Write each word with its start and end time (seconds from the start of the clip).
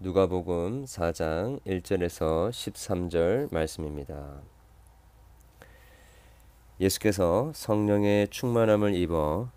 누가복음 0.00 0.86
4장 0.86 1.60
1절에서 1.64 2.50
13절 2.50 3.54
말씀입니다. 3.54 4.42
예수께서 6.80 7.52
성령의 7.54 8.28
충만함을 8.28 8.96
입어 8.96 9.50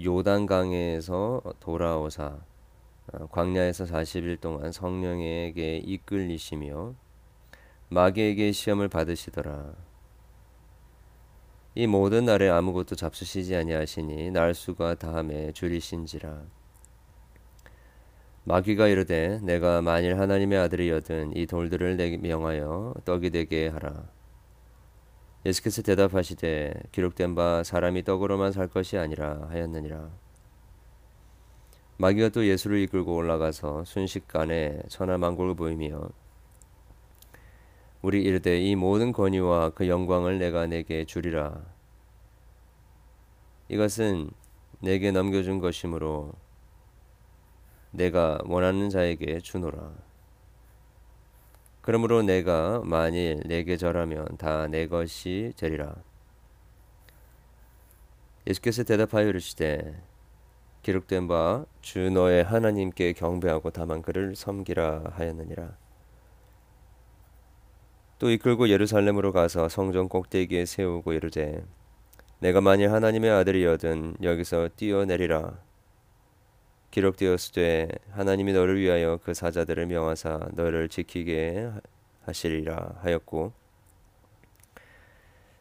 요단강에서 0.00 1.42
돌아오사 1.58 2.38
어, 3.12 3.26
광야에서 3.32 3.84
40일 3.86 4.40
동안 4.40 4.70
성령에게 4.70 5.78
이끌리시며 5.78 6.94
마귀에게 7.88 8.52
시험을 8.52 8.88
받으시더라. 8.88 9.74
이 11.74 11.86
모든 11.88 12.24
날에 12.24 12.48
아무것도 12.48 12.94
잡수시지 12.94 13.56
아니하시니 13.56 14.30
날수가 14.30 14.94
다함에 14.94 15.52
줄이신지라. 15.52 16.57
마귀가 18.48 18.88
이르되 18.88 19.40
내가 19.42 19.82
만일 19.82 20.18
하나님의 20.18 20.58
아들이여든 20.58 21.36
이 21.36 21.44
돌들을 21.44 21.98
내게 21.98 22.16
명하여 22.16 22.94
떡이 23.04 23.28
되게 23.28 23.68
하라. 23.68 24.08
예수께서 25.44 25.82
대답하시되 25.82 26.72
기록된 26.90 27.34
바 27.34 27.62
사람이 27.62 28.04
떡으로만 28.04 28.52
살 28.52 28.66
것이 28.66 28.96
아니라 28.96 29.48
하였느니라. 29.50 30.08
마귀가 31.98 32.30
또 32.30 32.46
예수를 32.46 32.78
이끌고 32.78 33.14
올라가서 33.16 33.84
순식간에 33.84 34.80
천하만국을 34.88 35.54
보이며 35.54 36.08
우리 38.00 38.22
이르되 38.22 38.58
이 38.62 38.76
모든 38.76 39.12
권위와 39.12 39.70
그 39.74 39.88
영광을 39.88 40.38
내가 40.38 40.66
내게 40.66 41.04
주리라. 41.04 41.66
이것은 43.68 44.30
내게 44.80 45.10
넘겨준 45.10 45.58
것이므로 45.58 46.32
내가 47.90 48.38
원하는 48.44 48.90
자에게 48.90 49.40
주노라. 49.40 49.92
그러므로 51.80 52.22
내가 52.22 52.82
만일 52.84 53.42
내게 53.46 53.76
절하면 53.76 54.36
다 54.38 54.68
내 54.68 54.86
것이 54.86 55.52
되리라. 55.56 55.94
예수께서 58.46 58.82
대답하여 58.84 59.28
이르시되 59.28 60.02
기록된 60.82 61.28
바 61.28 61.64
주 61.82 62.10
너의 62.10 62.44
하나님께 62.44 63.14
경배하고 63.14 63.70
다만 63.70 64.02
그를 64.02 64.36
섬기라 64.36 65.04
하였느니라. 65.14 65.76
또 68.18 68.30
이끌고 68.30 68.68
예루살렘으로 68.68 69.32
가서 69.32 69.68
성전 69.68 70.08
꼭대기에 70.08 70.66
세우고 70.66 71.12
이르되 71.12 71.64
내가 72.40 72.60
만일 72.60 72.92
하나님의 72.92 73.30
아들이여든 73.30 74.16
여기서 74.22 74.70
뛰어내리라 74.76 75.58
기록되었으되 76.90 77.88
하나님이 78.12 78.52
너를 78.52 78.80
위하여 78.80 79.18
그 79.22 79.34
사자들을 79.34 79.86
명하사 79.86 80.50
너를 80.54 80.88
지키게 80.88 81.70
하시리라 82.22 82.96
하였고 83.02 83.52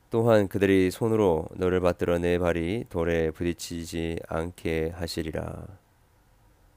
또한 0.10 0.48
그들이 0.48 0.90
손으로 0.92 1.48
너를 1.56 1.82
받들어 1.82 2.18
내 2.18 2.40
발이 2.40 2.86
돌에 2.90 3.32
부딪히지 3.32 4.20
않게 4.28 4.92
하시리라 4.96 5.68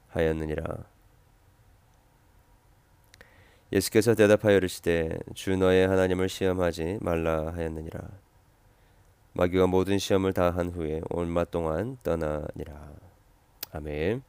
하였느니라. 0.09 0.63
예수께서 3.73 4.15
대답하여 4.15 4.57
이르시되 4.57 5.17
주 5.33 5.55
너의 5.55 5.87
하나님을 5.87 6.27
시험하지 6.27 6.99
말라 7.01 7.53
하였느니라. 7.53 8.01
마귀가 9.33 9.67
모든 9.67 9.97
시험을 9.97 10.33
다 10.33 10.51
한 10.51 10.69
후에 10.71 11.01
온 11.09 11.29
맛 11.29 11.51
동안 11.51 11.97
떠나니라. 12.03 12.93
아멘 13.71 14.23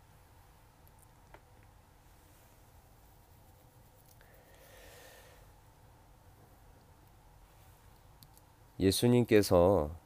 예수님께서 8.83 9.97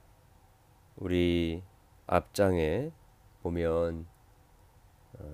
우리 0.96 1.62
앞장에 2.06 2.92
보면 3.42 4.06
어, 5.18 5.24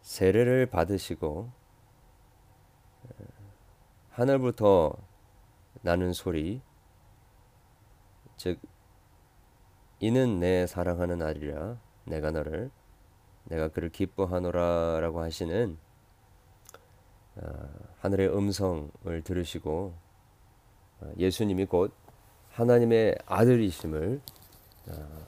세례를 0.00 0.66
받으시고 0.66 1.48
어, 3.04 3.24
하늘부터 4.10 4.96
나는 5.82 6.12
소리 6.12 6.60
즉 8.36 8.58
이는 10.00 10.40
내 10.40 10.66
사랑하는 10.66 11.22
아들이라 11.22 11.78
내가 12.06 12.32
너를 12.32 12.72
내가 13.44 13.68
그를 13.68 13.88
기뻐하노라라고 13.90 15.20
하시는 15.20 15.78
어, 17.36 17.68
하늘의 18.00 18.36
음성을 18.36 19.22
들으시고 19.22 19.94
예수님이 21.18 21.66
곧 21.66 21.94
하나님의 22.56 23.18
아들이심을 23.26 24.20
어, 24.86 25.26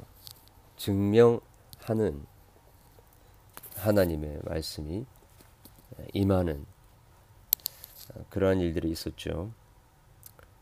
증명하는 0.79 2.25
하나님의 3.77 4.41
말씀이 4.45 5.05
임하는 6.15 6.65
어, 8.15 8.25
그러한 8.31 8.61
일들이 8.61 8.91
있었죠. 8.91 9.53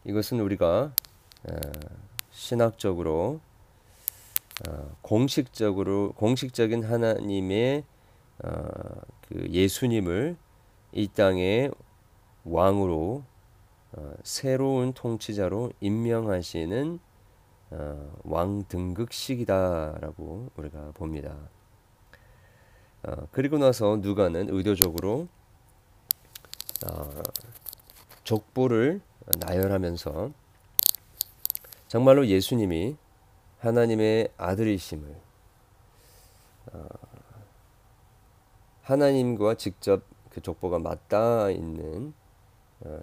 이것은 0.04 0.41
우리가 0.41 0.93
어, 1.49 1.56
신학적으로 2.32 3.41
공식적으로 5.03 6.12
공식적인 6.16 6.83
하나님의 6.83 7.84
그 9.28 9.48
예수님을 9.50 10.37
이 10.93 11.09
땅의 11.09 11.71
왕으로 12.44 13.22
어, 13.22 13.36
새로운 14.23 14.93
통치자로 14.93 15.73
임명하시는 15.81 16.99
어, 17.71 18.21
왕 18.23 18.65
등극식이다라고 18.69 20.51
우리가 20.57 20.93
봅니다. 20.95 21.37
어, 23.03 23.29
그리고 23.33 23.59
나서 23.59 23.97
누가는 23.97 24.49
의도적으로 24.51 25.29
족보를 28.23 29.01
나열하면서 29.39 30.31
정말로 31.89 32.27
예수님이 32.27 32.97
하나님의 33.59 34.29
아들이심을 34.37 35.17
하나님과 38.83 39.55
직접 39.55 40.03
그 40.31 40.41
족보가 40.41 40.79
맞닿아 40.79 41.51
있는 41.51 42.13
어, 42.13 42.26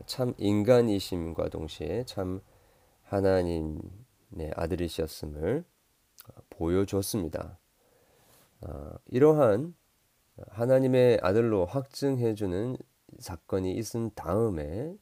참 0.05 0.33
인간이심과 0.37 1.49
동시에 1.49 2.05
참 2.05 2.41
하나님의 3.03 4.51
아들이셨음을 4.55 5.63
어, 6.29 6.41
보여줬습니다. 6.49 7.57
어, 8.61 8.91
이러한 9.07 9.75
하나님의 10.49 11.19
아들로 11.21 11.65
확증해주는 11.65 12.77
사건이 13.19 13.73
있은 13.73 14.11
다음에 14.15 14.97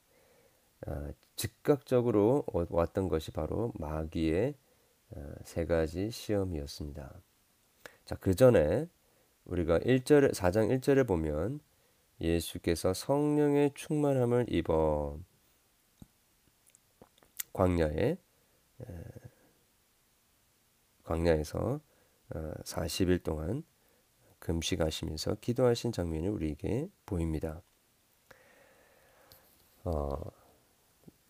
즉각적으로 1.36 2.44
왔던 2.48 3.08
것이 3.08 3.32
바로 3.32 3.72
마귀의 3.76 4.56
세 5.44 5.66
가지 5.66 6.12
시험이었습니다. 6.12 7.22
자, 8.04 8.16
그 8.20 8.36
전에 8.36 8.90
우리가 9.46 9.80
1절 9.80 10.34
4장 10.34 10.68
1절에 10.80 11.08
보면 11.08 11.62
예수께서 12.22 12.94
성령의 12.94 13.72
충만함을 13.74 14.46
입어 14.50 15.20
광야에 17.52 18.18
광야에서 21.04 21.82
40일 22.30 23.20
어, 23.20 23.24
동안 23.24 23.64
금식하시면서 24.40 25.36
기도하신 25.36 25.92
장면이 25.92 26.28
우리에게 26.28 26.90
보입니다. 27.06 27.62
어, 29.84 30.10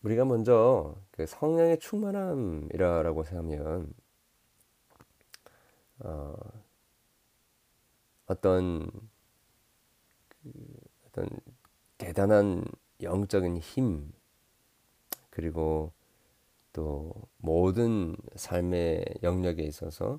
우리가 0.02 0.24
먼저 0.24 0.96
그 1.10 1.26
성령의 1.26 1.78
충만함이라고 1.78 3.24
생각하면 3.24 3.92
어, 6.00 6.34
어떤 8.26 8.90
그 10.42 10.52
어떤 11.06 11.28
대단한 11.98 12.64
영적인 13.00 13.58
힘 13.58 14.12
그리고 15.30 15.92
또 16.72 17.12
모든 17.38 18.16
삶의 18.34 19.04
영역에 19.22 19.62
있어서 19.62 20.18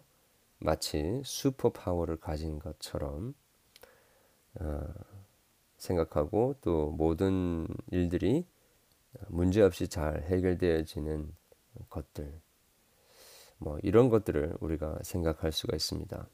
마치 0.60 1.22
슈퍼 1.26 1.72
파워를 1.72 2.18
가진 2.18 2.60
것처럼 2.60 3.34
어, 4.60 4.94
생각하고 5.78 6.56
또 6.62 6.92
모든 6.92 7.68
일들이 7.92 8.46
문제없이 9.28 9.88
잘 9.88 10.24
해결되어지는 10.24 11.34
것들 11.90 12.42
뭐 13.58 13.80
이런 13.82 14.10
것들을 14.10 14.58
우리가 14.60 15.00
생각할 15.04 15.52
수가 15.52 15.76
있습니다. 15.76 16.28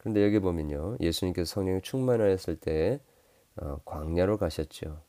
그런데 0.00 0.24
여기 0.24 0.38
보면요. 0.38 0.96
예수님께서 0.98 1.54
성령이 1.56 1.82
충만하였을 1.82 2.56
때 2.56 3.00
어, 3.56 3.78
광야로 3.84 4.38
가셨죠. 4.38 5.02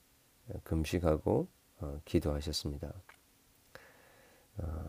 금식하고 0.66 1.48
어, 1.80 2.02
기도하셨습니다. 2.04 2.92
어, 4.58 4.86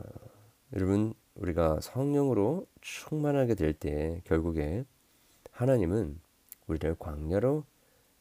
여러분 0.75 1.15
우리가 1.37 1.79
성령으로 1.81 2.67
충만하게 2.81 3.55
될 3.55 3.73
때 3.75 4.21
결국에 4.25 4.85
하나님은 5.53 6.21
우리를 6.67 6.97
광야로 6.99 7.65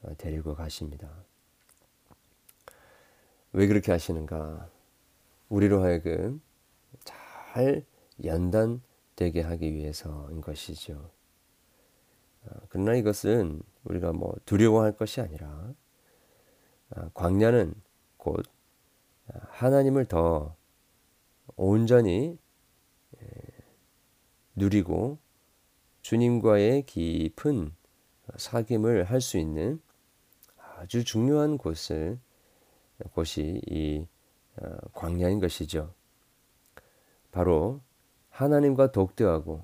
어, 0.04 0.14
데리고 0.20 0.54
가십니다. 0.54 1.10
왜 3.54 3.66
그렇게 3.66 3.92
하시는가? 3.92 4.70
우리로 5.50 5.82
하여금 5.82 6.44
잘 7.04 7.84
연단되게 8.24 9.42
하기 9.42 9.74
위해서인 9.74 10.42
것이죠. 10.42 11.10
어, 12.46 12.50
그러나 12.70 12.96
이것은 12.96 13.62
우리가 13.84 14.14
뭐 14.14 14.36
두려워할 14.46 14.96
것이 14.96 15.22
아니라 15.22 15.74
어, 16.92 17.10
광야는 17.14 17.74
곧 18.18 18.46
하나님을 19.50 20.06
더 20.06 20.56
온전히 21.56 22.38
누리고 24.56 25.18
주님과의 26.02 26.86
깊은 26.86 27.74
사귐을 28.36 29.06
할 29.06 29.22
수 29.22 29.38
있는 29.38 29.82
아주 30.58 31.04
중요한 31.04 31.58
곳을 31.58 32.20
곳이 33.14 33.62
이 33.68 34.06
어, 34.58 34.78
광야인 34.94 35.40
것이죠. 35.40 35.94
바로 37.32 37.82
하나님과 38.30 38.92
독대하고 38.92 39.64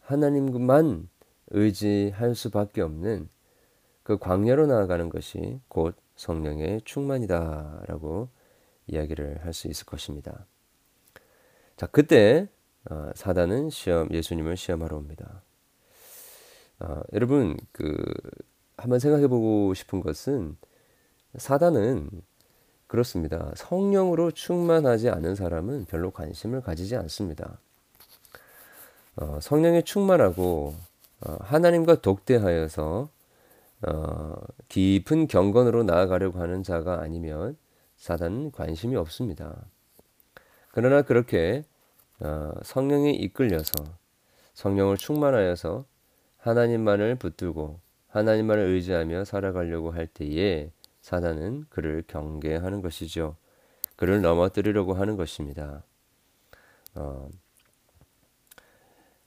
하나님만 0.00 1.08
의지할 1.50 2.34
수밖에 2.34 2.80
없는 2.82 3.28
그 4.02 4.18
광야로 4.18 4.66
나아가는 4.66 5.08
것이 5.08 5.60
곧 5.68 5.96
성령의 6.16 6.82
충만이다 6.84 7.84
라고 7.86 8.28
이야기를 8.86 9.44
할 9.44 9.52
수 9.52 9.68
있을 9.68 9.86
것입니다. 9.86 10.46
자, 11.76 11.86
그때 11.86 12.48
어, 12.90 13.10
사단은 13.14 13.70
시험 13.70 14.08
예수님을 14.10 14.56
시험하러 14.56 14.96
옵니다. 14.96 15.42
어, 16.80 17.02
여러분 17.12 17.56
그 17.72 17.96
한번 18.76 18.98
생각해 18.98 19.28
보고 19.28 19.74
싶은 19.74 20.00
것은 20.00 20.56
사단은 21.36 22.10
그렇습니다. 22.86 23.52
성령으로 23.56 24.32
충만하지 24.32 25.10
않은 25.10 25.34
사람은 25.36 25.84
별로 25.86 26.10
관심을 26.10 26.62
가지지 26.62 26.96
않습니다. 26.96 27.60
어, 29.16 29.38
성령에 29.40 29.82
충만하고 29.82 30.74
어, 30.76 30.89
하나님과 31.20 32.00
독대하여서 32.00 33.10
어, 33.82 34.34
깊은 34.68 35.26
경건으로 35.26 35.84
나아가려고 35.84 36.38
하는 36.38 36.62
자가 36.62 37.00
아니면 37.00 37.56
사단은 37.96 38.52
관심이 38.52 38.96
없습니다. 38.96 39.66
그러나 40.72 41.02
그렇게 41.02 41.64
어, 42.20 42.52
성령에 42.62 43.10
이끌려서 43.10 43.72
성령을 44.54 44.96
충만하여서 44.96 45.84
하나님만을 46.38 47.16
붙들고 47.16 47.80
하나님만을 48.08 48.64
의지하며 48.64 49.24
살아가려고 49.24 49.92
할 49.92 50.06
때에 50.06 50.70
사단은 51.00 51.66
그를 51.70 52.02
경계하는 52.06 52.82
것이죠. 52.82 53.36
그를 53.96 54.20
넘어뜨리려고 54.20 54.94
하는 54.94 55.16
것입니다. 55.16 55.82
어, 56.94 57.28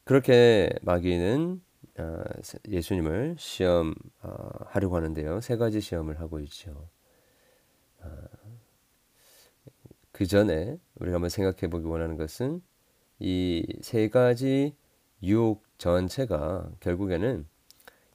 그렇게 0.04 0.69
마귀는 0.81 1.62
어, 1.62 1.73
예수님을 2.68 3.36
시험하려고 3.38 4.94
어, 4.94 4.95
하는데요. 4.95 5.42
세 5.42 5.57
가지 5.57 5.81
시험을 5.81 6.19
하고 6.19 6.40
있죠. 6.42 6.90
어, 8.01 8.10
그 10.12 10.25
전에 10.25 10.80
우리가 10.95 11.16
한번 11.16 11.30
생각해 11.30 11.69
보기 11.69 11.86
원하는 11.86 12.18
것은 12.18 12.62
이 13.19 13.63
세 13.81 14.10
가지 14.10 14.75
유혹 15.22 15.63
전체가 15.78 16.69
결국에는 16.80 17.45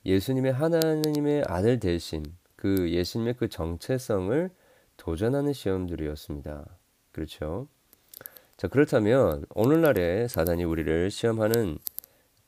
예수님의 0.05 0.53
하나님의 0.53 1.45
아들 1.47 1.81
대신 1.81 2.25
그 2.57 2.91
예수님의 2.91 3.35
그 3.35 3.49
정체성을 3.49 4.51
도전하는 4.97 5.53
시험들이었습니다. 5.53 6.67
그렇죠? 7.13 7.69
자, 8.57 8.69
그렇다면 8.69 9.47
오늘날에 9.55 10.29
사단이 10.29 10.65
우리를 10.65 11.11
시험하는 11.11 11.79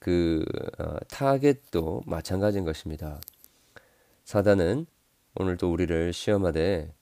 그 0.00 0.44
어, 0.78 0.96
타겟도 1.08 2.02
마찬가지인 2.06 2.64
것입니다. 2.64 3.20
사단은 4.24 4.86
오늘도 5.36 5.70
우리를 5.70 6.12
시험하되 6.12 6.92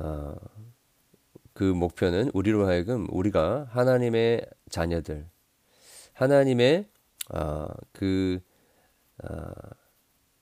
어, 0.00 0.34
그 1.54 1.62
목표는 1.62 2.30
우리로 2.34 2.66
하여금 2.66 3.06
우리가 3.10 3.68
하나님의 3.70 4.46
자녀들, 4.68 5.26
하나님의 6.12 6.86
어, 7.34 7.68
그 7.92 8.40
어, 9.22 9.50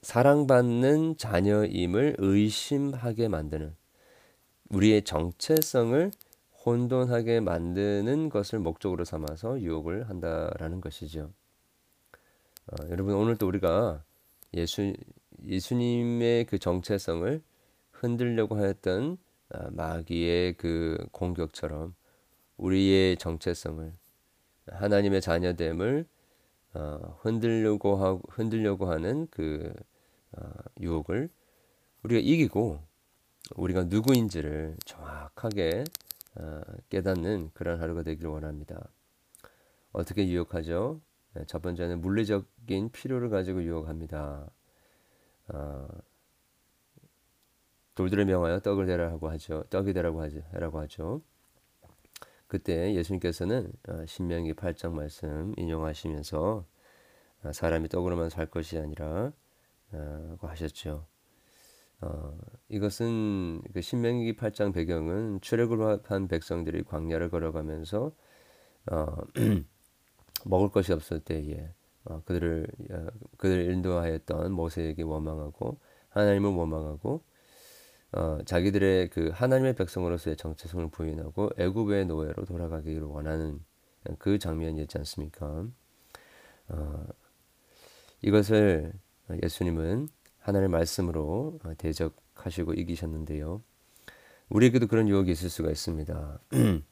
사랑받는 0.02 1.17
자녀임을 1.19 2.17
의심하게 2.19 3.28
만드는 3.28 3.75
우리의 4.70 5.02
정체성을 5.02 6.11
혼돈하게 6.64 7.40
만드는 7.40 8.28
것을 8.28 8.61
목적으로 8.61 9.05
삼아서 9.05 9.61
유혹을 9.61 10.08
한다라는 10.08 10.81
것이죠. 10.81 11.32
어, 12.68 12.88
여러분 12.90 13.14
오늘 13.14 13.36
또 13.36 13.46
우리가 13.46 14.02
예수 14.54 14.92
예수님의 15.44 16.46
그 16.46 16.58
정체성을 16.58 17.40
흔들려고 17.92 18.56
하였던 18.56 19.18
어, 19.50 19.70
마귀의 19.70 20.54
그 20.54 21.06
공격처럼 21.12 21.94
우리의 22.56 23.18
정체성을 23.18 23.92
하나님의 24.66 25.20
자녀됨을 25.20 26.06
어, 26.74 27.18
흔들려고 27.20 27.96
하고 27.96 28.22
흔들려고 28.28 28.90
하는 28.90 29.28
그 29.30 29.72
어, 30.32 30.50
유혹을 30.80 31.28
우리가 32.02 32.20
이기고 32.20 32.80
우리가 33.54 33.84
누구인지를 33.84 34.76
정확하게 34.84 35.84
어, 36.34 36.60
깨닫는 36.90 37.50
그런 37.54 37.80
하루가 37.80 38.02
되기를 38.02 38.28
원합니다. 38.28 38.88
어떻게 39.92 40.26
유혹하죠? 40.26 41.00
네, 41.37 41.44
첫 41.47 41.61
번째는 41.61 42.00
물리적인 42.00 42.93
필요를 42.93 43.29
가지고 43.29 43.62
유혹합니다. 43.62 44.50
어, 45.49 45.88
돌들을 47.94 48.25
명하여 48.25 48.61
떡을 48.61 48.87
대라고 48.87 49.28
하죠. 49.31 49.64
떡이 49.69 49.93
되라고 49.93 50.23
하죠. 50.23 50.40
라고 50.52 50.81
하죠. 50.81 51.21
그때 52.47 52.95
예수님께서는 52.95 53.71
어, 53.88 54.07
신명기 54.07 54.55
8장 54.55 54.93
말씀 54.93 55.52
인용하시면서 55.59 56.64
어, 57.43 57.52
사람이 57.52 57.88
떡으로만 57.88 58.31
살 58.31 58.47
것이 58.47 58.78
아니라 58.78 59.33
어, 59.93 60.37
하셨죠. 60.40 61.07
어, 62.00 62.38
이것은 62.71 63.61
그 63.75 63.83
신명기 63.83 64.37
8장 64.37 64.73
배경은 64.73 65.43
출애굽을 65.43 66.00
한 66.05 66.28
백성들이 66.28 66.85
광야를 66.85 67.28
걸어가면서 67.28 68.12
어, 68.90 69.16
먹을 70.45 70.71
것이 70.71 70.93
없을 70.93 71.21
때에 71.21 71.69
어, 72.05 72.23
그들을 72.25 72.66
어, 72.90 73.07
그들을 73.37 73.73
인도하였던 73.73 74.52
모세에게 74.52 75.02
원망하고 75.02 75.78
하나님을 76.11 76.50
원망하고 76.50 77.23
어, 78.12 78.38
자기들의 78.45 79.11
그 79.11 79.31
하나님의 79.33 79.75
백성으로서의 79.75 80.37
정체성을 80.37 80.88
부인하고 80.90 81.50
애굽의 81.59 82.07
노예로 82.07 82.45
돌아가기를 82.45 83.02
원하는 83.02 83.61
그 84.19 84.38
장면이었지 84.38 84.99
않습니까? 84.99 85.66
어, 86.69 87.07
이것을 88.23 88.93
예수님은 89.43 90.09
하나님의 90.38 90.69
말씀으로 90.71 91.59
대적하시고 91.78 92.75
이기셨는데요. 92.75 93.62
우리에게도 94.49 94.87
그런 94.87 95.09
유혹이 95.09 95.33
있을 95.33 95.50
수가 95.50 95.71
있습니다. 95.71 96.38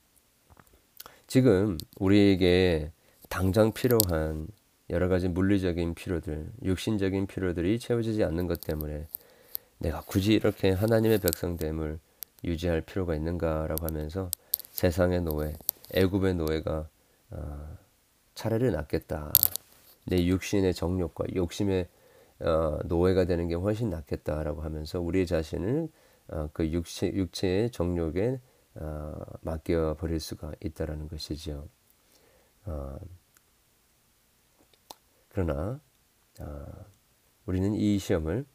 지금 1.26 1.78
우리에게 1.98 2.92
당장 3.34 3.72
필요한 3.72 4.46
여러 4.90 5.08
가지 5.08 5.26
물리적인 5.26 5.96
필요들, 5.96 6.52
육신적인 6.62 7.26
필요들이 7.26 7.80
채워지지 7.80 8.22
않는 8.22 8.46
것 8.46 8.60
때문에 8.60 9.08
내가 9.78 10.02
굳이 10.02 10.34
이렇게 10.34 10.70
하나님의 10.70 11.18
백성됨을 11.18 11.98
유지할 12.44 12.82
필요가 12.82 13.16
있는가라고 13.16 13.86
하면서 13.86 14.30
세상의 14.70 15.22
노예, 15.22 15.52
애굽의 15.94 16.34
노예가 16.36 16.88
어, 17.30 17.76
차라리 18.36 18.70
낫겠다. 18.70 19.32
내 20.06 20.24
육신의 20.26 20.72
정욕과 20.72 21.24
욕심의 21.34 21.88
어, 22.38 22.78
노예가 22.84 23.24
되는 23.24 23.48
게 23.48 23.56
훨씬 23.56 23.90
낫겠다라고 23.90 24.62
하면서 24.62 25.00
우리 25.00 25.26
자신을 25.26 25.88
어, 26.28 26.50
그 26.52 26.70
육체, 26.70 27.08
육체의 27.08 27.70
정욕에 27.70 28.38
어, 28.76 29.14
맡겨 29.40 29.96
버릴 29.98 30.20
수가 30.20 30.52
있다라는 30.60 31.08
것이죠. 31.08 31.66
어, 32.66 32.96
그러나 35.34 35.80
어, 36.40 36.66
우리는 37.44 37.74
이 37.74 37.98
시험을 37.98 38.46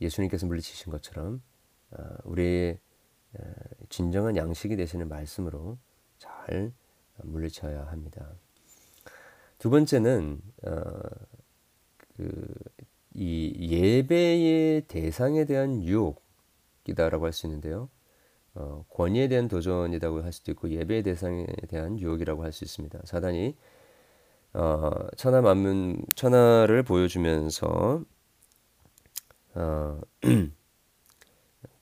예수님께서 0.00 0.44
물리치신 0.46 0.90
것처럼 0.90 1.40
우리의 2.24 2.80
진정한 3.88 4.36
양식이 4.36 4.74
되시는 4.76 5.08
말씀으로 5.08 5.78
잘 6.18 6.72
물리쳐야 7.22 7.86
합니다. 7.86 8.34
두 9.58 9.70
번째는 9.70 10.42
그이 12.16 13.54
예배의 13.70 14.82
대상에 14.88 15.44
대한 15.44 15.80
유혹이다라고 15.82 17.24
할 17.24 17.32
수 17.32 17.46
있는데요. 17.46 17.88
어, 18.54 18.84
권위에 18.90 19.28
대한 19.28 19.48
도전이라고 19.48 20.22
할 20.22 20.32
수도 20.32 20.50
있고 20.52 20.70
예배의 20.70 21.04
대상에 21.04 21.46
대한 21.68 22.00
유혹이라고 22.00 22.42
할 22.42 22.52
수 22.52 22.64
있습니다. 22.64 23.00
사단이 23.04 23.56
어, 24.56 24.90
천하 25.16 25.40
만문 25.42 26.04
천하를 26.16 26.82
보여주면서 26.82 28.02
어, 29.54 30.00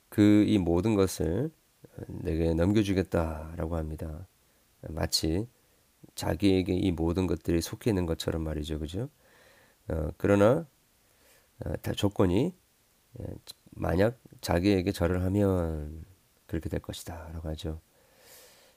그 0.08 0.44
이 0.46 0.58
모든 0.58 0.94
것을 0.94 1.50
내게 2.08 2.54
넘겨주겠다라고 2.54 3.76
합니다. 3.76 4.26
마치 4.88 5.48
자기에게 6.14 6.74
이 6.74 6.92
모든 6.92 7.26
것들이 7.26 7.60
속해 7.60 7.90
있는 7.90 8.06
것처럼 8.06 8.42
말이죠, 8.44 8.78
그죠? 8.78 9.08
어, 9.88 10.10
그러나 10.18 10.66
어, 11.64 11.76
다 11.82 11.92
조건이 11.92 12.54
예, 13.20 13.26
만약 13.72 14.20
자기에게 14.40 14.92
절을 14.92 15.22
하면 15.24 16.04
그렇게 16.46 16.68
될 16.68 16.80
것이다라고 16.80 17.48
하죠. 17.50 17.80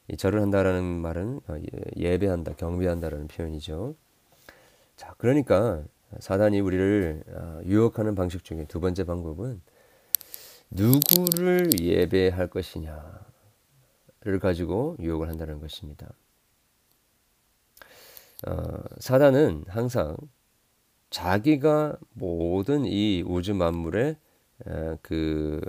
이 0.09 0.15
절을 0.17 0.41
한다라는 0.41 0.83
말은 0.83 1.41
어, 1.47 1.55
예, 1.57 1.79
예배한다, 1.97 2.53
경배한다라는 2.53 3.27
표현이죠. 3.27 3.95
자, 4.95 5.13
그러니까 5.17 5.83
사단이 6.19 6.59
우리를 6.61 7.23
어, 7.27 7.61
유혹하는 7.65 8.15
방식 8.15 8.43
중에 8.43 8.65
두 8.65 8.79
번째 8.79 9.03
방법은 9.03 9.61
누구를 10.71 11.79
예배할 11.79 12.47
것이냐를 12.47 13.01
가지고 14.41 14.95
유혹을 14.99 15.29
한다는 15.29 15.59
것입니다. 15.59 16.07
어, 18.45 18.53
사단은 18.99 19.65
항상 19.67 20.15
자기가 21.09 21.97
모든 22.13 22.85
이 22.85 23.23
우주 23.25 23.53
만물의 23.53 24.15
에, 24.67 24.97
그 25.01 25.61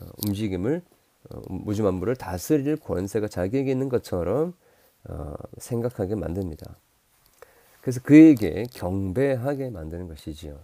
어, 0.00 0.06
움직임을 0.26 0.82
어, 1.30 1.40
우주 1.66 1.82
만물을 1.82 2.16
다스릴 2.16 2.76
권세가 2.76 3.28
자기에게 3.28 3.70
있는 3.70 3.88
것처럼 3.88 4.54
어, 5.08 5.34
생각하게 5.58 6.14
만듭니다. 6.14 6.76
그래서 7.80 8.00
그에게 8.02 8.64
경배하게 8.72 9.70
만드는 9.70 10.08
것이지요. 10.08 10.60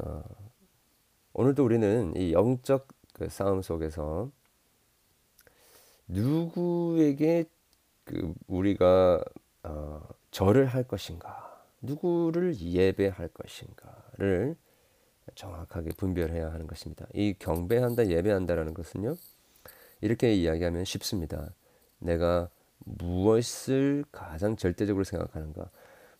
어, 0.00 0.22
오늘도 1.34 1.64
우리는 1.64 2.14
이 2.16 2.32
영적 2.32 2.88
그 3.12 3.28
싸움 3.28 3.62
속에서 3.62 4.30
누구에게 6.08 7.44
그 8.04 8.32
우리가 8.46 9.22
어, 9.64 10.08
절을 10.30 10.66
할 10.66 10.84
것인가, 10.84 11.62
누구를 11.82 12.58
예배할 12.58 13.28
것인가를 13.28 14.56
정확하게 15.34 15.90
분별해야 15.96 16.52
하는 16.52 16.66
것입니다. 16.66 17.06
이 17.14 17.34
경배한다, 17.38 18.08
예배한다라는 18.08 18.74
것은요, 18.74 19.16
이렇게 20.00 20.34
이야기하면 20.34 20.84
쉽습니다. 20.84 21.52
내가 21.98 22.48
무엇을 22.78 24.04
가장 24.12 24.56
절대적으로 24.56 25.04
생각하는가? 25.04 25.70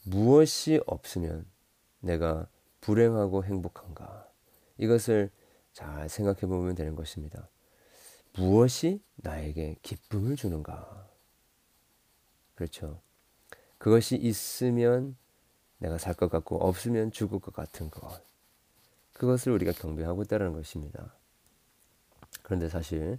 무엇이 0.05 0.81
없으면 0.87 1.47
내가 2.01 2.49
불행하고 2.81 3.45
행복한가? 3.45 4.29
이것을 4.79 5.31
잘 5.73 6.09
생각해 6.09 6.41
보면 6.41 6.75
되는 6.75 6.95
것입니다. 6.97 7.49
무엇이 8.37 9.03
나에게 9.17 9.77
기쁨을 9.83 10.37
주는가? 10.37 11.09
그렇죠. 12.55 13.01
그것이 13.79 14.17
있으면 14.17 15.17
내가 15.79 15.99
살 15.99 16.15
것 16.15 16.31
같고 16.31 16.57
없으면 16.67 17.13
죽을 17.13 17.39
것 17.41 17.53
같은 17.53 17.91
것. 17.91 18.23
그것을 19.17 19.53
우리가 19.53 19.73
경배하고 19.73 20.23
있다는 20.23 20.53
것입니다. 20.53 21.15
그런데 22.43 22.69
사실 22.69 23.19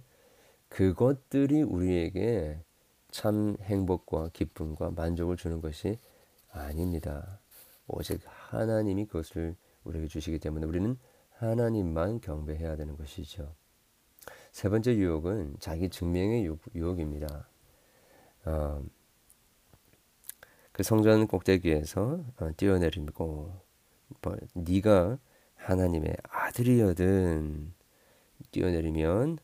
그것들이 0.68 1.62
우리에게 1.62 2.62
참 3.10 3.56
행복과 3.62 4.30
기쁨과 4.32 4.92
만족을 4.92 5.36
주는 5.36 5.60
것이 5.60 5.98
아닙니다. 6.50 7.40
오직 7.88 8.20
하나님이 8.24 9.06
그것을 9.06 9.56
우리에게 9.82 10.06
주시기 10.06 10.38
때문에 10.38 10.66
우리는 10.66 10.96
하나님만 11.32 12.20
경배해야 12.20 12.76
되는 12.76 12.96
것이죠. 12.96 13.52
세 14.52 14.68
번째 14.68 14.94
유혹은 14.94 15.56
자기 15.58 15.88
증명의 15.88 16.44
유혹, 16.44 17.00
입니다 17.00 17.48
어, 18.44 18.84
그 20.70 20.82
성전 20.84 21.26
꼭대기에서 21.26 22.24
어, 22.36 22.50
뛰어내리고 22.56 23.52
뭐, 24.22 24.36
네가 24.54 25.18
하나님의 25.68 26.16
아들이여든 26.30 27.74
뛰어내리면 28.52 29.38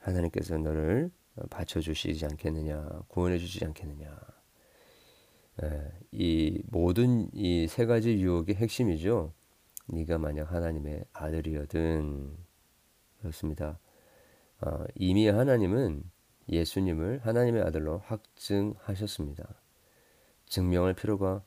하나님께서 0.00 0.58
너를 0.58 1.10
받쳐주시지 1.48 2.26
않겠느냐, 2.26 3.04
구원해 3.08 3.38
주시지 3.38 3.64
않겠느냐. 3.64 4.14
예, 5.62 5.92
이 6.10 6.62
모든 6.66 7.28
이 7.32 7.66
세 7.68 7.86
가지 7.86 8.12
유혹의 8.20 8.56
핵심이죠. 8.56 9.32
네가 9.88 10.18
만약 10.18 10.52
하나님의 10.52 11.06
아들이여든 11.14 12.36
그렇습니다. 13.20 13.78
어, 14.60 14.84
이미 14.94 15.26
하나님은 15.28 16.04
예수님을 16.50 17.20
하나님의 17.24 17.62
아들로 17.62 17.98
확증하셨습니다. 17.98 19.54
증명할 20.46 20.92
필요가 20.92 21.42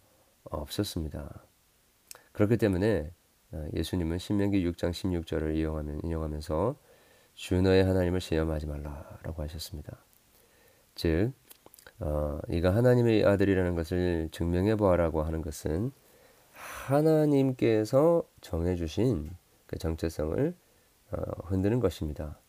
없었습니다. 0.45 1.45
그렇기 2.31 2.57
때문에 2.57 3.11
어, 3.11 3.24
예수님은 3.73 4.17
신명기 4.17 4.65
6장 4.69 4.91
16절을 4.91 5.55
이용하면 5.55 6.01
인용하면서 6.03 6.75
주 7.35 7.61
너의 7.61 7.83
하나님을 7.83 8.21
시험하지 8.21 8.65
말라라고 8.67 9.43
하셨습니다. 9.43 9.97
즉, 10.95 11.33
어, 11.99 12.39
이가 12.49 12.75
하나님의 12.75 13.25
아들이라는 13.25 13.75
것을 13.75 14.29
증명해 14.31 14.75
보아라고 14.75 15.23
하는 15.23 15.41
것은 15.41 15.91
하나님께서 16.51 18.23
정해주신 18.41 19.31
그 19.67 19.77
정체성을 19.77 20.55
어, 21.11 21.17
흔드는 21.45 21.79
것입니다. 21.79 22.39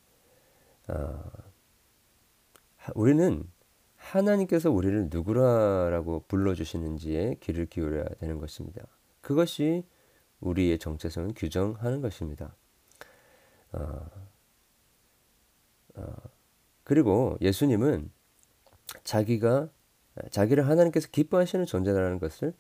어, 0.89 1.23
우리는 2.95 3.45
하나님께서 3.97 4.71
우리를 4.71 5.09
누구라라고 5.11 6.25
불러주시는지에 6.29 7.37
귀를 7.41 7.67
기울여야 7.67 8.05
되는 8.21 8.39
것입니다. 8.39 8.83
그것이 9.21 9.85
우리의 10.47 10.79
정체성을 10.79 11.33
규정하는 11.37 12.01
것입니다. 12.01 12.55
어, 13.73 14.11
어, 15.97 16.15
그리고 16.85 17.37
예수님은 17.41 18.11
자기가 19.05 19.69
자기를 20.31 20.67
하나님께서 20.67 21.09
기뻐하시는 21.11 21.67
존재라는 21.67 22.19
것을 22.19 22.55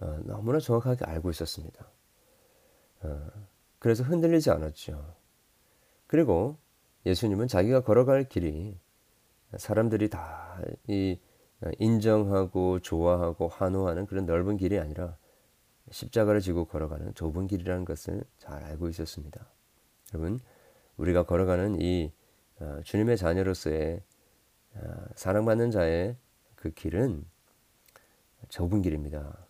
어, 0.00 0.18
너무나 0.24 0.60
정확하게 0.60 1.04
알고 1.04 1.30
있었습니다. 1.30 1.86
어, 3.02 3.26
그래서 3.78 4.04
흔들리지 4.04 4.50
않았죠. 4.50 5.14
그리고 6.06 6.58
예수님은 7.04 7.48
자기가 7.48 7.82
걸어갈 7.82 8.28
길이 8.28 8.78
사람들이 9.56 10.10
다이 10.10 11.20
어, 11.62 11.70
인정하고 11.78 12.80
좋아하고 12.80 13.48
환호하는 13.48 14.06
그런 14.06 14.26
넓은 14.26 14.56
길이 14.56 14.78
아니라 14.78 15.16
십자가를 15.90 16.40
지고 16.40 16.64
걸어가는 16.64 17.14
좁은 17.14 17.46
길이라는 17.46 17.84
것을 17.84 18.24
잘 18.38 18.62
알고 18.62 18.88
있었습니다. 18.88 19.46
여러분, 20.12 20.40
우리가 20.96 21.24
걸어가는 21.24 21.80
이 21.80 22.12
어, 22.58 22.80
주님의 22.84 23.16
자녀로서의 23.16 24.02
어, 24.74 25.04
사랑받는 25.14 25.70
자의 25.70 26.16
그 26.54 26.70
길은 26.70 27.24
좁은 28.48 28.82
길입니다. 28.82 29.46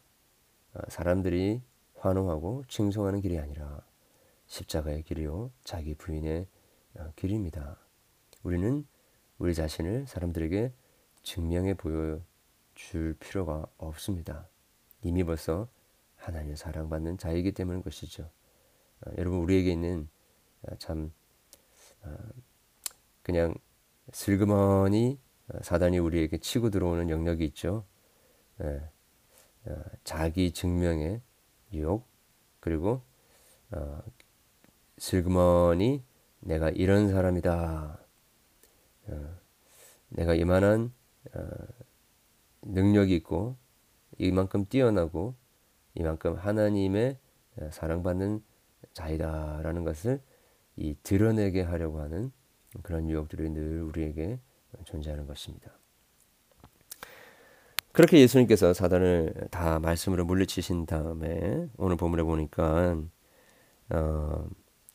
어, 0.75 0.81
사람들이 0.88 1.62
환호하고 1.95 2.64
칭송하는 2.69 3.21
길이 3.21 3.38
아니라 3.38 3.81
십자가의 4.47 5.02
길이요 5.02 5.50
자기 5.64 5.95
부인의 5.95 6.47
길입니다. 7.16 7.78
우리는 8.43 8.87
우리 9.38 9.55
자신을 9.55 10.07
사람들에게 10.07 10.73
증명해 11.23 11.75
보여줄 11.75 13.16
필요가 13.19 13.66
없습니다. 13.76 14.49
이미 15.02 15.25
벌써 15.25 15.69
하나님의 16.26 16.56
사랑받는 16.56 17.18
자이기 17.18 17.52
때문인 17.52 17.83
것이죠. 17.83 18.30
여러분 19.16 19.40
우리에게 19.40 19.71
있는 19.71 20.09
참 20.78 21.12
그냥 23.23 23.54
슬그머니 24.12 25.18
어, 25.49 25.59
사단이 25.62 25.99
우리에게 25.99 26.38
치고 26.38 26.71
들어오는 26.71 27.09
영역이 27.11 27.45
있죠. 27.47 27.85
예, 28.61 28.83
어, 29.66 29.85
자기 30.04 30.52
증명의 30.52 31.21
유혹 31.73 32.09
그리고 32.61 33.02
어, 33.71 34.00
슬그머니 34.99 36.04
내가 36.40 36.71
이런 36.71 37.09
사람이다. 37.11 37.99
어, 39.09 39.38
내가 40.09 40.35
이만한 40.35 40.92
어, 41.35 41.49
능력이 42.62 43.14
있고 43.16 43.56
이만큼 44.18 44.66
뛰어나고 44.66 45.35
이만큼 45.97 46.35
하나님의 46.35 47.19
어, 47.57 47.69
사랑받는 47.73 48.43
자이다라는 48.93 49.85
것을 49.85 50.21
이 50.76 50.95
드러내게 51.03 51.62
하려고 51.62 52.00
하는 52.00 52.31
그런 52.83 53.09
유혹들이 53.09 53.50
늘 53.50 53.83
우리에게 53.83 54.38
존재하는 54.85 55.26
것입니다. 55.26 55.73
그렇게 57.93 58.21
예수님께서 58.21 58.75
사단을 58.75 59.33
다 59.50 59.79
말씀으로 59.81 60.26
물리치신 60.26 60.85
다음에 60.85 61.67
오늘 61.79 61.97
본문에 61.97 62.23
보니까 62.25 63.03
어, 63.88 64.49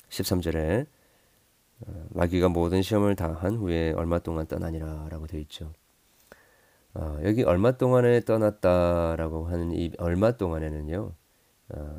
13절에 0.10 0.86
어, 1.80 2.06
마귀가 2.12 2.50
모든 2.50 2.84
시험을 2.84 3.16
다 3.16 3.34
한 3.34 3.56
후에 3.56 3.94
얼마 3.94 4.20
동안 4.20 4.46
떠나니라라고 4.46 5.26
되어 5.26 5.40
있죠. 5.42 5.74
어, 6.94 7.20
여기 7.24 7.44
얼마 7.44 7.72
동안에 7.72 8.22
떠났다라고 8.22 9.46
하는 9.48 9.72
이 9.72 9.92
얼마 9.98 10.32
동안에는요. 10.34 11.14
어, 11.70 11.98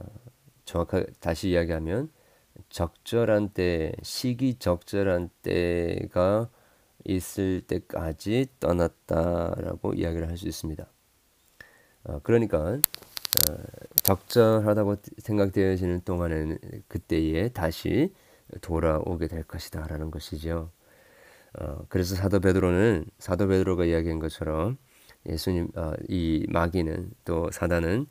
정확하게 0.64 1.06
다시 1.20 1.50
이야기하면 1.50 2.10
적절한 2.68 3.50
때 3.50 3.92
시기 4.02 4.54
적절한 4.58 5.30
때가 5.42 6.48
있을 7.04 7.62
때까지 7.62 8.48
떠났다라고 8.60 9.94
이야기를 9.94 10.28
할 10.28 10.36
수 10.36 10.46
있습니다. 10.48 10.86
어, 12.04 12.20
그러니까 12.22 12.58
어, 12.68 13.54
적절하다고 14.02 14.96
생각되어지는 15.18 16.02
동안에는 16.04 16.58
그때에 16.88 17.48
다시 17.48 18.12
돌아오게 18.60 19.28
될 19.28 19.42
것이다라는 19.44 20.10
것이죠. 20.10 20.70
어, 21.58 21.84
그래서 21.88 22.14
사도 22.14 22.40
베드로는 22.40 23.06
사도 23.18 23.46
베드로가 23.48 23.84
이야기한 23.84 24.18
것처럼 24.18 24.78
예수님 25.28 25.68
어, 25.76 25.92
이 26.08 26.46
마귀는 26.48 27.10
또 27.24 27.50
사단은 27.50 28.06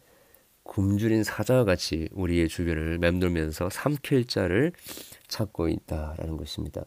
굶주린 0.63 1.24
사자와 1.24 1.65
같이 1.65 2.07
우리의 2.12 2.48
주변을 2.48 3.00
맴돌면서 3.00 3.69
삼킬 3.69 4.27
자를 4.27 4.71
찾고 5.27 5.69
있다라는 5.69 6.38
것입니다. 6.38 6.83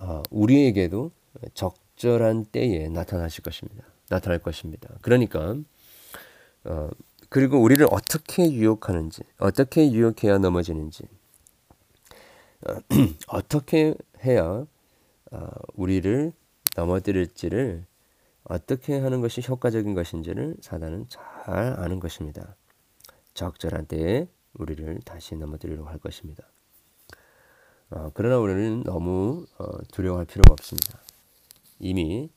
어, 0.00 0.22
우리에게도 0.30 1.10
적절한 1.54 2.46
때에 2.46 2.88
나타나실 2.88 3.42
것입니다. 3.42 3.84
나타날 4.08 4.40
것입니다. 4.40 4.88
그러니까 5.00 5.56
어, 6.64 6.90
그리고 7.28 7.60
우리를 7.60 7.86
어떻게 7.90 8.52
유혹하는지, 8.52 9.22
어떻게 9.38 9.90
유혹해야 9.90 10.38
넘어지는지, 10.38 11.04
어, 13.28 13.48
떻게 13.48 13.94
해야 14.24 14.66
어, 15.32 15.48
우리를 15.74 16.32
넘어뜨릴지를 16.76 17.84
어떻게 18.44 18.98
하는 18.98 19.20
것이 19.20 19.42
효과적인 19.46 19.94
것인지를 19.94 20.56
사단은 20.60 21.06
잘 21.08 21.24
아는 21.78 22.00
것입니다. 22.00 22.56
적절한 23.34 23.86
때에 23.86 24.28
우리를 24.54 25.00
다시 25.04 25.36
넘어뜨리려고 25.36 25.88
할 25.88 25.98
것입니다. 25.98 26.44
어, 27.90 28.10
그러나 28.14 28.38
우리는 28.38 28.82
너무 28.82 29.46
어, 29.58 29.78
두려워할 29.92 30.26
필요가 30.26 30.52
없습니다. 30.52 31.00
이미 31.78 32.30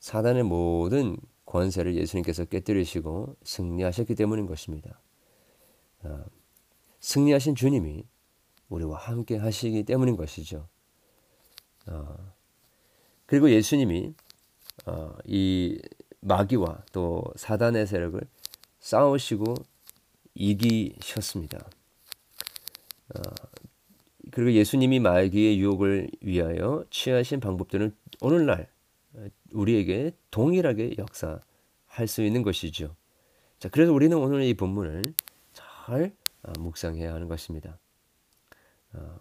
사단의 0.00 0.42
모든 0.42 1.16
권세를 1.46 1.94
예수님께서 1.96 2.44
깨뜨리시고 2.44 3.36
승리하셨기 3.42 4.14
때문인 4.14 4.46
것입니다. 4.46 5.00
어, 6.02 6.24
승리하신 7.00 7.54
주님이 7.54 8.04
우리와 8.70 8.98
함께 8.98 9.36
하시기 9.36 9.84
때문인 9.84 10.16
것이죠. 10.16 10.66
어, 11.86 12.16
그리고 13.26 13.50
예수님이 13.50 14.14
어, 14.86 15.14
이 15.24 15.80
마귀와 16.20 16.84
또 16.92 17.24
사단의 17.36 17.86
세력을 17.86 18.20
싸우시고 18.78 19.54
이기셨습니다. 20.34 21.58
어, 23.14 23.20
그리고 24.30 24.52
예수님이 24.52 25.00
마귀의 25.00 25.58
유혹을 25.60 26.10
위하여 26.20 26.84
취하신 26.90 27.40
방법들은 27.40 27.94
오늘날 28.20 28.68
우리에게 29.52 30.12
동일하게 30.30 30.94
역사할 30.98 32.06
수 32.06 32.22
있는 32.22 32.42
것이죠. 32.42 32.94
자, 33.58 33.68
그래서 33.68 33.92
우리는 33.92 34.16
오늘 34.16 34.44
이 34.44 34.54
본문을 34.54 35.02
잘 35.52 36.14
어, 36.42 36.52
묵상해야 36.58 37.12
하는 37.12 37.28
것입니다. 37.28 37.78
어, 38.92 39.18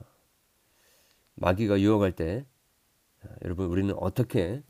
마귀가 1.36 1.80
유혹할 1.80 2.12
때 2.12 2.46
어, 3.24 3.30
여러분 3.44 3.68
우리는 3.68 3.94
어떻게 3.98 4.62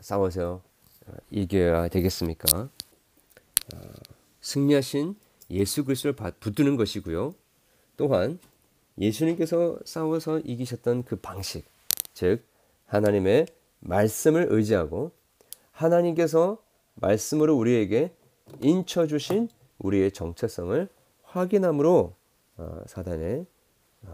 싸워서 0.00 0.62
이겨야 1.30 1.88
되겠습니까? 1.88 2.70
승리하신 4.40 5.16
예수 5.50 5.84
그리스도를 5.84 6.14
붙드는 6.40 6.76
것이고요. 6.76 7.34
또한 7.96 8.38
예수님께서 8.98 9.78
싸워서 9.84 10.40
이기셨던 10.40 11.04
그 11.04 11.16
방식, 11.16 11.64
즉 12.12 12.44
하나님의 12.86 13.46
말씀을 13.80 14.46
의지하고 14.50 15.10
하나님께서 15.72 16.62
말씀으로 16.94 17.56
우리에게 17.56 18.12
인쳐 18.60 19.06
주신 19.06 19.48
우리의 19.78 20.12
정체성을 20.12 20.88
확인함으로 21.22 22.14
어, 22.56 22.80
사단의 22.86 23.40
어, 23.40 23.46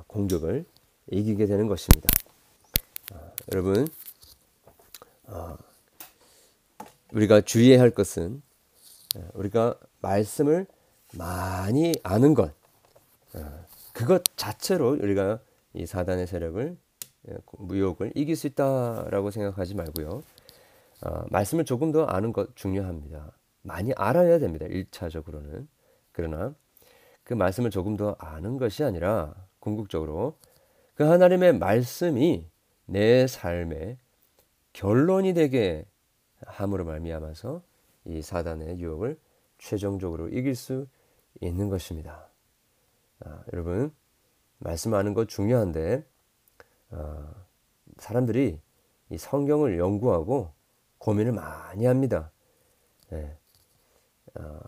공격을 0.07 0.64
이기게 1.11 1.46
되는 1.46 1.66
것입니다. 1.66 2.09
어, 3.12 3.33
여러분, 3.53 3.87
우리가 7.12 7.40
주의해야 7.40 7.81
할 7.81 7.90
것은 7.90 8.42
우리가 9.35 9.76
말씀을 10.00 10.66
많이 11.14 11.92
아는 12.03 12.35
것, 12.35 12.55
그것 13.92 14.22
자체로 14.37 14.90
우리가 14.92 15.40
이 15.74 15.87
사단의 15.87 16.26
세력을 16.26 16.76
무욕을 17.59 18.12
예, 18.16 18.20
이길 18.20 18.37
수 18.37 18.46
있다라고 18.46 19.31
생각하지 19.31 19.74
말고요. 19.74 20.22
어, 21.03 21.24
말씀을 21.31 21.64
조금 21.64 21.92
더 21.92 22.05
아는 22.05 22.33
것 22.33 22.55
중요합니다. 22.57 23.33
많이 23.62 23.92
알아야 23.94 24.38
됩니다. 24.38 24.66
1차적으로는. 24.66 25.66
그러나 26.12 26.55
그 27.24 27.35
말씀을 27.35 27.70
조금 27.70 27.96
더 27.96 28.16
아는 28.18 28.59
것이 28.59 28.83
아니라 28.85 29.35
궁극적으로 29.61 30.37
그 30.94 31.05
하나님의 31.05 31.59
말씀이 31.59 32.46
내 32.87 33.27
삶의 33.27 33.99
결론이 34.73 35.35
되게 35.35 35.87
함으로 36.46 36.85
말미암아서 36.85 37.62
이 38.07 38.23
사단의 38.23 38.81
유혹을 38.81 39.18
최종적으로 39.59 40.29
이길 40.29 40.55
수 40.55 40.87
있는 41.40 41.68
것입니다. 41.68 42.29
아, 43.20 43.42
여러분 43.53 43.94
말씀하는 44.59 45.14
것 45.14 45.29
중요한데 45.29 46.05
어, 46.90 47.35
사람들이 47.99 48.61
이 49.11 49.18
성경을 49.18 49.79
연구하고 49.79 50.53
고민을 50.99 51.33
많이 51.33 51.87
합니다. 51.87 52.31
네. 53.11 53.37
어, 54.35 54.61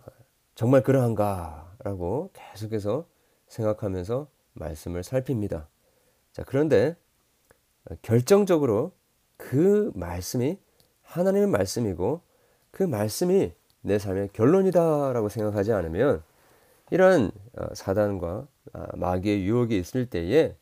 정말 0.55 0.83
그러한가라고 0.83 2.31
계속해서 2.33 3.07
생각하면서 3.47 4.27
말씀을 4.53 5.03
살핍니다. 5.03 5.67
자 6.31 6.43
그런데 6.43 6.95
결정적으로 8.01 8.91
그 9.37 9.91
말씀이 9.95 10.57
하나님의 11.01 11.47
말씀이고 11.47 12.21
그 12.71 12.83
말씀이 12.83 13.53
내 13.81 13.99
삶의 13.99 14.29
결론이다라고 14.33 15.29
생각하지 15.29 15.73
않으면 15.73 16.23
이런 16.89 17.31
어, 17.55 17.73
사단과 17.73 18.47
아, 18.73 18.87
마귀의 18.95 19.45
유혹이 19.45 19.77
있을 19.77 20.09
때에 20.09 20.55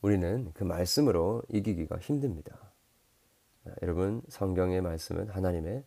우리는 0.00 0.50
그 0.54 0.64
말씀으로 0.64 1.42
이기기가 1.48 1.98
힘듭니다. 1.98 2.56
아, 3.66 3.70
여러분, 3.82 4.22
성경의 4.28 4.80
말씀은 4.80 5.28
하나님의 5.28 5.84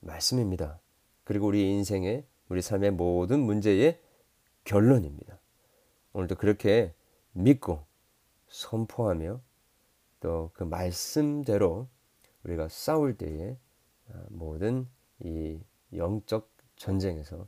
말씀입니다. 0.00 0.80
그리고 1.22 1.46
우리 1.46 1.70
인생의, 1.70 2.24
우리 2.48 2.60
삶의 2.60 2.92
모든 2.92 3.40
문제의 3.40 4.00
결론입니다. 4.64 5.38
오늘도 6.14 6.36
그렇게 6.36 6.94
믿고 7.32 7.84
선포하며 8.48 9.40
또 10.20 10.50
그 10.54 10.64
말씀대로 10.64 11.86
우리가 12.44 12.68
싸울 12.68 13.16
때에 13.18 13.56
아, 14.12 14.22
모든 14.28 14.88
이 15.20 15.60
영적 15.94 16.50
전쟁에서 16.76 17.46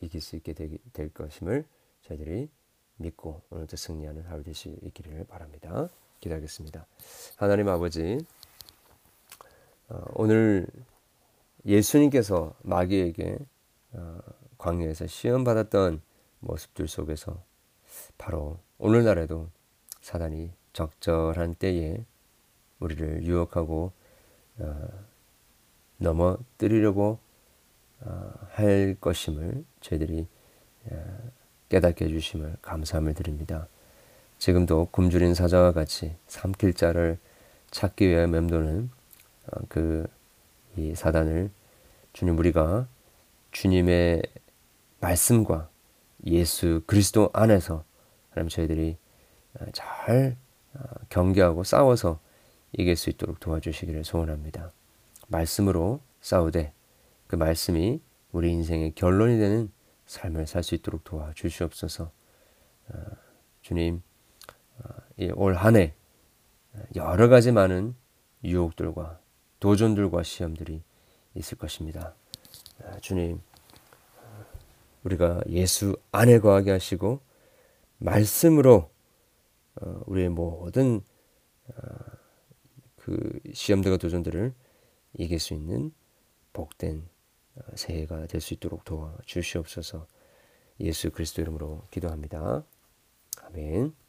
이길 0.00 0.20
수 0.20 0.36
있게 0.36 0.52
될 0.54 1.12
것임을 1.12 1.66
저희들이 2.02 2.48
믿고 2.96 3.42
오늘도 3.50 3.76
승리하는 3.76 4.22
하루 4.22 4.42
되시 4.42 4.76
있기를 4.82 5.24
바랍니다. 5.24 5.88
기도하겠습니다. 6.20 6.86
하나님 7.36 7.68
아버지, 7.68 8.18
어, 9.88 10.04
오늘 10.14 10.66
예수님께서 11.64 12.54
마귀에게 12.62 13.38
어, 13.92 14.18
광야에서 14.58 15.06
시험 15.06 15.42
받았던 15.44 16.00
모습들 16.40 16.86
속에서 16.88 17.42
바로 18.18 18.58
오늘날에도 18.78 19.48
사단이 20.00 20.50
적절한 20.72 21.54
때에 21.54 22.04
우리를 22.80 23.24
유혹하고 23.24 23.92
어, 24.58 24.88
넘어뜨리려고 25.98 27.18
어, 28.00 28.32
할 28.50 28.96
것임을 29.00 29.64
저희들이 29.80 30.26
어, 30.90 31.18
깨닫게 31.68 32.06
해주심을 32.06 32.56
감사함을 32.60 33.14
드립니다. 33.14 33.66
지금도 34.38 34.88
굶주린 34.90 35.34
사자와 35.34 35.72
같이 35.72 36.16
삼킬 36.26 36.74
자를 36.74 37.18
찾기 37.70 38.08
위해 38.08 38.26
맴도는 38.26 38.90
어, 39.46 39.60
그이 39.68 40.94
사단을 40.94 41.50
주님 42.12 42.38
우리가 42.38 42.86
주님의 43.52 44.22
말씀과 45.00 45.68
예수 46.26 46.82
그리스도 46.86 47.30
안에서 47.32 47.84
하나님 48.30 48.48
저희들이 48.48 48.96
어, 49.54 49.64
잘 49.72 50.36
어, 50.74 50.80
경계하고 51.08 51.64
싸워서 51.64 52.20
이길 52.72 52.96
수 52.96 53.10
있도록 53.10 53.40
도와주시기를 53.40 54.04
소원합니다. 54.04 54.72
말씀으로 55.28 56.00
싸우되 56.20 56.72
그 57.26 57.36
말씀이 57.36 58.00
우리 58.32 58.50
인생의 58.52 58.94
결론이 58.94 59.38
되는 59.38 59.70
삶을 60.06 60.46
살 60.46 60.62
수 60.62 60.74
있도록 60.74 61.04
도와주시옵소서. 61.04 62.10
어, 62.88 62.98
주님 63.62 64.02
올 65.34 65.54
한 65.56 65.76
해 65.76 65.94
여러 66.96 67.28
가지 67.28 67.52
많은 67.52 67.94
유혹들과 68.42 69.20
도전들과 69.60 70.22
시험들이 70.22 70.82
있을 71.34 71.58
것입니다. 71.58 72.14
주님 73.00 73.40
우리가 75.04 75.42
예수 75.48 75.96
안에 76.12 76.38
거하게 76.40 76.70
하시고 76.72 77.20
말씀으로 77.98 78.90
어, 79.80 80.02
우리의 80.06 80.28
모든 80.28 81.02
어, 81.68 81.74
그 82.96 83.40
시험들과 83.52 83.96
도전들을 83.96 84.54
이길 85.18 85.38
수 85.38 85.54
있는 85.54 85.92
복된 86.52 87.08
어, 87.56 87.60
새해가 87.74 88.26
될 88.26 88.40
수 88.40 88.54
있도록 88.54 88.84
도와 88.84 89.16
주시옵소서. 89.26 90.06
예수 90.80 91.10
그리스도 91.10 91.42
이름으로 91.42 91.86
기도합니다. 91.90 92.64
아멘. 93.42 94.01